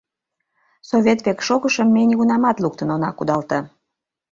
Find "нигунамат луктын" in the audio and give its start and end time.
2.09-2.89